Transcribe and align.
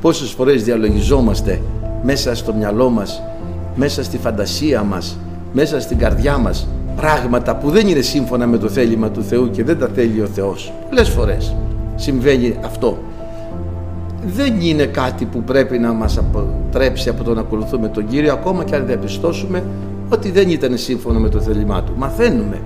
Πόσες 0.00 0.30
φορές 0.30 0.64
διαλογιζόμαστε 0.64 1.60
μέσα 2.02 2.34
στο 2.34 2.54
μυαλό 2.54 2.90
μας, 2.90 3.22
μέσα 3.74 4.04
στη 4.04 4.18
φαντασία 4.18 4.82
μας, 4.82 5.18
μέσα 5.52 5.80
στην 5.80 5.98
καρδιά 5.98 6.38
μας 6.38 6.66
πράγματα 6.96 7.56
που 7.56 7.70
δεν 7.70 7.88
είναι 7.88 8.00
σύμφωνα 8.00 8.46
με 8.46 8.58
το 8.58 8.68
θέλημα 8.68 9.10
του 9.10 9.22
Θεού 9.22 9.50
και 9.50 9.64
δεν 9.64 9.78
τα 9.78 9.88
θέλει 9.94 10.20
ο 10.20 10.26
Θεός. 10.26 10.72
Πολλές 10.88 11.08
φορές 11.08 11.54
συμβαίνει 11.94 12.56
αυτό. 12.64 12.98
Δεν 14.26 14.60
είναι 14.60 14.84
κάτι 14.84 15.24
που 15.24 15.42
πρέπει 15.42 15.78
να 15.78 15.92
μας 15.92 16.18
αποτρέψει 16.18 17.08
από 17.08 17.24
το 17.24 17.34
να 17.34 17.40
ακολουθούμε 17.40 17.88
τον 17.88 18.08
Κύριο 18.08 18.32
ακόμα 18.32 18.64
και 18.64 18.74
αν 18.74 18.86
διαπιστώσουμε 18.86 19.62
ότι 20.08 20.30
δεν 20.30 20.50
ήταν 20.50 20.76
σύμφωνο 20.76 21.18
με 21.18 21.28
το 21.28 21.40
θέλημά 21.40 21.82
Του. 21.82 21.92
Μαθαίνουμε. 21.96 22.60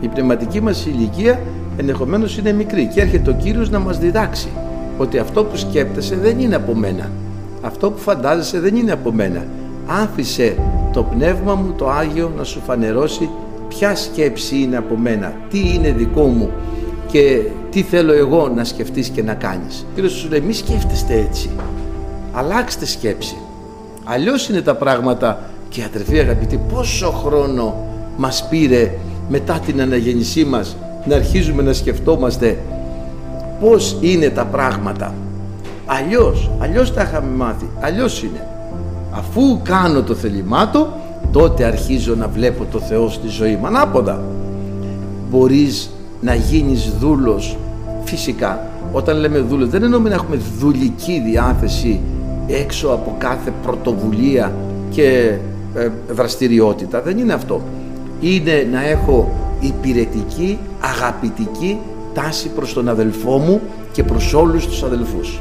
Η 0.00 0.08
πνευματική 0.08 0.60
μας 0.60 0.86
ηλικία 0.86 1.40
ενδεχομένως 1.76 2.38
είναι 2.38 2.52
μικρή 2.52 2.90
και 2.94 3.00
έρχεται 3.00 3.30
ο 3.30 3.32
Κύριος 3.32 3.70
να 3.70 3.78
μας 3.78 3.98
διδάξει 3.98 4.48
ότι 4.96 5.18
αυτό 5.18 5.44
που 5.44 5.56
σκέπτεσαι 5.56 6.16
δεν 6.16 6.40
είναι 6.40 6.54
από 6.54 6.74
μένα. 6.74 7.10
Αυτό 7.62 7.90
που 7.90 7.98
φαντάζεσαι 7.98 8.60
δεν 8.60 8.76
είναι 8.76 8.92
από 8.92 9.12
μένα. 9.12 9.44
Άφησε 9.86 10.56
το 10.92 11.02
πνεύμα 11.02 11.54
μου 11.54 11.74
το 11.78 11.90
Άγιο 11.90 12.32
να 12.36 12.44
σου 12.44 12.60
φανερώσει 12.66 13.30
ποια 13.68 13.96
σκέψη 13.96 14.56
είναι 14.56 14.76
από 14.76 14.96
μένα, 14.96 15.34
τι 15.50 15.58
είναι 15.74 15.90
δικό 15.90 16.22
μου 16.22 16.50
και 17.10 17.42
τι 17.70 17.82
θέλω 17.82 18.12
εγώ 18.12 18.48
να 18.48 18.64
σκεφτείς 18.64 19.08
και 19.08 19.22
να 19.22 19.34
κάνεις. 19.34 19.86
Κύριος 19.94 20.12
σου 20.12 20.28
λέει 20.28 20.40
μη 20.40 20.52
σκέφτεστε 20.52 21.14
έτσι, 21.14 21.50
αλλάξτε 22.32 22.86
σκέψη. 22.86 23.36
Αλλιώς 24.04 24.48
είναι 24.48 24.60
τα 24.60 24.74
πράγματα 24.74 25.50
και 25.68 25.82
αδερφοί 25.84 26.18
αγαπητοί 26.18 26.60
πόσο 26.74 27.10
χρόνο 27.10 27.74
μας 28.16 28.48
πήρε 28.48 28.92
μετά 29.28 29.60
την 29.66 29.80
αναγέννησή 29.80 30.44
μας 30.44 30.76
να 31.04 31.14
αρχίζουμε 31.14 31.62
να 31.62 31.72
σκεφτόμαστε 31.72 32.58
πώς 33.60 33.96
είναι 34.00 34.28
τα 34.28 34.44
πράγματα. 34.44 35.14
Αλλιώς, 35.86 36.50
αλλιώς 36.58 36.94
τα 36.94 37.02
είχαμε 37.02 37.30
μάθει, 37.36 37.68
αλλιώς 37.80 38.22
είναι. 38.22 38.46
Αφού 39.10 39.60
κάνω 39.62 40.02
το 40.02 40.14
θελημάτο, 40.14 40.88
τότε 41.32 41.64
αρχίζω 41.64 42.14
να 42.14 42.28
βλέπω 42.28 42.64
το 42.70 42.78
Θεό 42.78 43.08
στη 43.08 43.28
ζωή 43.28 43.56
μου. 43.56 43.66
Ανάποδα. 43.66 44.22
Μπορείς 45.30 45.90
να 46.20 46.34
γίνεις 46.34 46.92
δούλος 46.98 47.56
φυσικά. 48.04 48.66
Όταν 48.92 49.16
λέμε 49.16 49.38
δούλος 49.38 49.68
δεν 49.68 49.82
εννοούμε 49.82 50.08
να 50.08 50.14
έχουμε 50.14 50.38
δουλική 50.58 51.22
διάθεση 51.26 52.00
έξω 52.46 52.88
από 52.88 53.14
κάθε 53.18 53.52
πρωτοβουλία 53.62 54.52
και 54.90 55.38
ε, 55.74 55.88
δραστηριότητα. 56.10 57.02
Δεν 57.02 57.18
είναι 57.18 57.32
αυτό. 57.32 57.60
Είναι 58.20 58.68
να 58.72 58.86
έχω 58.86 59.32
υπηρετική, 59.60 60.58
αγαπητική 60.80 61.78
τάση 62.16 62.48
προς 62.48 62.72
τον 62.72 62.88
αδελφό 62.88 63.38
μου 63.38 63.60
και 63.92 64.02
προς 64.02 64.34
όλους 64.34 64.66
τους 64.66 64.82
αδελφούς. 64.82 65.40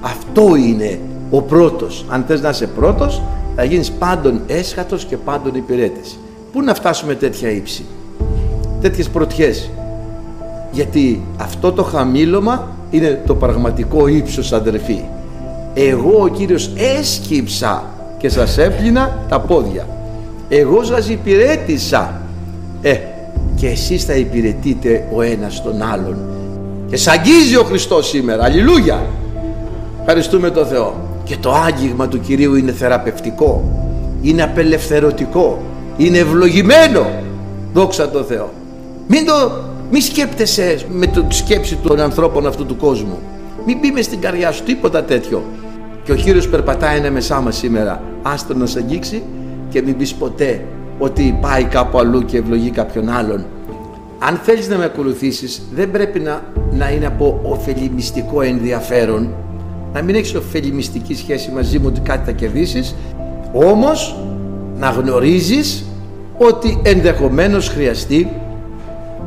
Αυτό 0.00 0.56
είναι 0.56 0.98
ο 1.30 1.42
πρώτος. 1.42 2.04
Αν 2.08 2.24
θες 2.26 2.40
να 2.40 2.48
είσαι 2.48 2.66
πρώτος, 2.66 3.22
θα 3.56 3.64
γίνεις 3.64 3.90
πάντων 3.90 4.40
έσχατος 4.46 5.04
και 5.04 5.16
πάντων 5.16 5.54
υπηρέτης. 5.54 6.18
Πού 6.52 6.62
να 6.62 6.74
φτάσουμε 6.74 7.14
τέτοια 7.14 7.50
ύψη, 7.50 7.84
τέτοιες 8.80 9.08
πρωτιές; 9.08 9.70
Γιατί 10.72 11.22
αυτό 11.36 11.72
το 11.72 11.82
χαμήλωμα 11.82 12.68
είναι 12.90 13.22
το 13.26 13.34
πραγματικό 13.34 14.06
ύψος 14.06 14.52
αδερφοί. 14.52 15.00
Εγώ 15.74 16.22
ο 16.22 16.28
Κύριος 16.28 16.70
έσκυψα 16.98 17.84
και 18.18 18.28
σας 18.28 18.58
έπλυνα 18.58 19.18
τα 19.28 19.40
πόδια. 19.40 19.86
Εγώ 20.48 20.84
σας 20.84 21.08
υπηρέτησα. 21.08 22.20
Ε, 22.82 22.96
και 23.62 23.68
εσείς 23.68 24.04
θα 24.04 24.14
υπηρετείτε 24.14 25.08
ο 25.14 25.22
ένας 25.22 25.62
τον 25.62 25.82
άλλον. 25.82 26.16
Και 26.88 26.96
σ' 26.96 27.08
αγγίζει 27.08 27.56
ο 27.56 27.62
Χριστός 27.62 28.08
σήμερα. 28.08 28.44
Αλληλούια. 28.44 29.06
Ευχαριστούμε 30.00 30.50
τον 30.50 30.66
Θεό. 30.66 30.94
Και 31.24 31.36
το 31.36 31.52
άγγιγμα 31.52 32.08
του 32.08 32.20
Κυρίου 32.20 32.54
είναι 32.54 32.72
θεραπευτικό. 32.72 33.64
Είναι 34.22 34.42
απελευθερωτικό. 34.42 35.62
Είναι 35.96 36.18
ευλογημένο. 36.18 37.06
Δόξα 37.72 38.10
τω 38.10 38.22
Θεώ. 38.22 38.50
Μην 39.06 39.26
το 39.26 39.52
μη 39.90 40.00
σκέπτεσαι 40.00 40.78
με 40.88 41.06
τη 41.06 41.20
σκέψη 41.28 41.76
των 41.76 42.00
ανθρώπων 42.00 42.46
αυτού 42.46 42.66
του 42.66 42.76
κόσμου. 42.76 43.18
Μην 43.66 43.78
μπει 43.78 43.90
μες 43.90 44.04
στην 44.04 44.20
καρδιά 44.20 44.52
σου 44.52 44.62
τίποτα 44.62 45.04
τέτοιο. 45.04 45.42
Και 46.04 46.12
ο 46.12 46.14
Κύριος 46.14 46.48
περπατάει 46.48 46.96
ένα 46.96 47.10
μεσά 47.10 47.40
μας 47.40 47.56
σήμερα. 47.56 48.02
Άστο 48.22 48.54
να 48.54 48.66
σε 48.66 48.78
αγγίξει 48.78 49.22
και 49.70 49.82
μην 49.82 49.96
πεις 49.96 50.14
ποτέ 50.14 50.64
ότι 50.98 51.38
πάει 51.40 51.64
κάπου 51.64 51.98
αλλού 51.98 52.24
και 52.24 52.36
ευλογεί 52.36 52.70
κάποιον 52.70 53.08
άλλον. 53.08 53.44
Αν 54.26 54.36
θέλεις 54.42 54.68
να 54.68 54.76
με 54.76 54.84
ακολουθήσεις 54.84 55.62
δεν 55.74 55.90
πρέπει 55.90 56.20
να, 56.20 56.42
να 56.70 56.90
είναι 56.90 57.06
από 57.06 57.40
ωφελημιστικό 57.42 58.40
ενδιαφέρον 58.40 59.34
να 59.92 60.02
μην 60.02 60.14
έχεις 60.14 60.34
ωφελημιστική 60.34 61.14
σχέση 61.14 61.50
μαζί 61.50 61.78
μου 61.78 61.84
ότι 61.88 62.00
κάτι 62.00 62.24
θα 62.24 62.32
κερδίσεις 62.32 62.94
όμως 63.52 64.16
να 64.76 64.90
γνωρίζεις 64.90 65.84
ότι 66.38 66.80
ενδεχομένως 66.84 67.68
χρειαστεί 67.68 68.32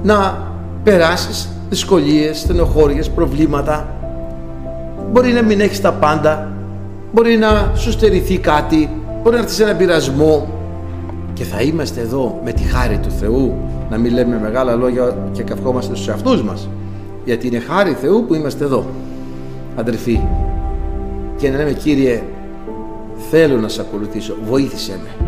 να 0.03 0.47
περάσεις 0.83 1.49
δυσκολίες, 1.69 2.39
στενοχώριες, 2.39 3.09
προβλήματα. 3.09 3.87
Μπορεί 5.11 5.31
να 5.31 5.41
μην 5.41 5.59
έχεις 5.59 5.81
τα 5.81 5.93
πάντα 5.93 6.51
μπορεί 7.13 7.37
να 7.37 7.71
σου 7.75 7.91
στερηθεί 7.91 8.37
κάτι 8.37 8.89
μπορεί 9.23 9.35
να 9.35 9.41
έρθεις 9.41 9.55
σε 9.55 9.63
ένα 9.63 9.75
πειρασμό. 9.75 10.47
Και 11.33 11.43
θα 11.43 11.61
είμαστε 11.61 12.01
εδώ 12.01 12.41
με 12.43 12.51
τη 12.51 12.63
χάρη 12.63 12.97
του 12.97 13.11
Θεού 13.11 13.53
να 13.89 13.97
μην 13.97 14.13
λέμε 14.13 14.39
μεγάλα 14.39 14.75
λόγια 14.75 15.17
και 15.31 15.43
καυχόμαστε 15.43 15.95
στους 15.95 16.07
εαυτούς 16.07 16.43
μας. 16.43 16.69
Γιατί 17.25 17.47
είναι 17.47 17.59
χάρη 17.59 17.91
Θεού 17.91 18.25
που 18.25 18.33
είμαστε 18.33 18.63
εδώ 18.63 18.85
αδερφοί. 19.75 20.19
Και 21.37 21.49
να 21.49 21.57
λέμε 21.57 21.71
Κύριε 21.71 22.23
θέλω 23.29 23.57
να 23.57 23.67
σε 23.67 23.81
ακολουθήσω. 23.81 24.35
Βοήθησέ 24.45 24.99
με. 25.03 25.27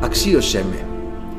Αξίωσέ 0.00 0.64
με. 0.70 0.86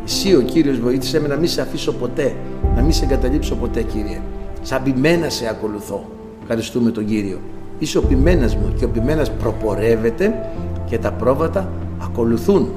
Εσύ 0.06 0.36
ο 0.36 0.42
Κύριος 0.42 0.80
βοήθησέ 0.80 1.22
με 1.22 1.28
να 1.28 1.36
μην 1.36 1.48
σε 1.48 1.62
αφήσω 1.62 1.92
ποτέ. 1.94 2.36
Να 2.76 2.82
μην 2.82 2.92
σε 2.92 3.04
εγκαταλείψω 3.04 3.56
ποτέ 3.56 3.82
Κύριε. 3.82 4.22
Σαν 4.62 4.84
ποιμένα 4.84 5.30
σε 5.30 5.48
ακολουθώ. 5.50 6.06
Ευχαριστούμε 6.42 6.92
τον 6.92 7.06
Κύριο. 7.06 7.40
Είσαι 7.80 7.98
ο 7.98 8.02
ποιμένας 8.02 8.56
μου 8.56 8.74
και 8.78 8.86
ο 8.86 8.90
ποιμένας 8.90 9.32
προπορεύεται 9.32 10.34
και 10.86 10.98
τα 10.98 11.12
πρόβατα 11.12 11.70
ακολουθούν. 12.04 12.70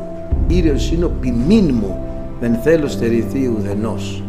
Κύριος 0.46 0.92
είναι 0.92 1.04
ο 1.04 1.10
ποιμήν 1.20 1.74
μου 1.74 2.05
δεν 2.40 2.54
θέλω 2.54 2.88
στερηθεί 2.88 3.46
ουδενός 3.46 4.22